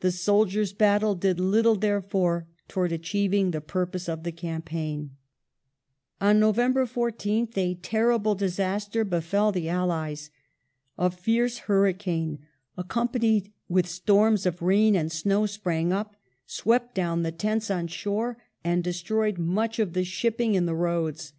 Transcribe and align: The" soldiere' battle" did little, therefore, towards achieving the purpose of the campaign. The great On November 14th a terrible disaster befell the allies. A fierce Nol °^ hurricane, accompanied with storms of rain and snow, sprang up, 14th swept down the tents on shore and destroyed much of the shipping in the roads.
The" 0.00 0.10
soldiere' 0.24 0.74
battle" 0.76 1.14
did 1.24 1.38
little, 1.38 1.76
therefore, 1.76 2.48
towards 2.66 2.92
achieving 2.92 3.52
the 3.52 3.60
purpose 3.60 4.08
of 4.08 4.24
the 4.24 4.32
campaign. 4.32 5.10
The 6.18 6.24
great 6.24 6.28
On 6.28 6.40
November 6.40 6.86
14th 6.86 7.56
a 7.56 7.74
terrible 7.76 8.34
disaster 8.34 9.04
befell 9.04 9.52
the 9.52 9.68
allies. 9.68 10.30
A 10.98 11.08
fierce 11.08 11.58
Nol 11.58 11.62
°^ 11.62 11.62
hurricane, 11.66 12.38
accompanied 12.76 13.52
with 13.68 13.86
storms 13.86 14.44
of 14.44 14.60
rain 14.60 14.96
and 14.96 15.12
snow, 15.12 15.46
sprang 15.46 15.92
up, 15.92 16.14
14th 16.16 16.18
swept 16.46 16.94
down 16.96 17.22
the 17.22 17.30
tents 17.30 17.70
on 17.70 17.86
shore 17.86 18.38
and 18.64 18.82
destroyed 18.82 19.38
much 19.38 19.78
of 19.78 19.92
the 19.92 20.02
shipping 20.02 20.56
in 20.56 20.66
the 20.66 20.74
roads. 20.74 21.32